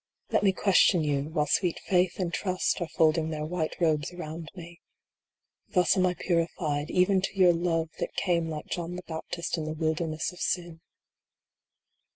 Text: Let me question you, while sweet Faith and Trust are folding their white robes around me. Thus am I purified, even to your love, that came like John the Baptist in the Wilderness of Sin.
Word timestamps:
Let 0.31 0.41
me 0.41 0.51
question 0.51 1.03
you, 1.03 1.25
while 1.29 1.45
sweet 1.45 1.77
Faith 1.85 2.17
and 2.17 2.33
Trust 2.33 2.81
are 2.81 2.87
folding 2.87 3.29
their 3.29 3.45
white 3.45 3.75
robes 3.79 4.11
around 4.11 4.49
me. 4.55 4.81
Thus 5.69 5.95
am 5.95 6.07
I 6.07 6.15
purified, 6.15 6.89
even 6.89 7.21
to 7.21 7.35
your 7.37 7.53
love, 7.53 7.91
that 7.99 8.15
came 8.15 8.49
like 8.49 8.65
John 8.65 8.95
the 8.95 9.03
Baptist 9.03 9.59
in 9.59 9.65
the 9.65 9.75
Wilderness 9.75 10.31
of 10.31 10.39
Sin. 10.39 10.81